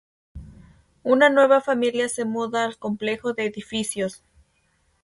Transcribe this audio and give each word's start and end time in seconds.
Una 1.03 1.29
nueva 1.29 1.61
familia 1.61 2.09
se 2.09 2.25
muda 2.25 2.63
al 2.65 2.79
complejo 2.79 3.33
de 3.33 3.45
edificios. 3.45 4.23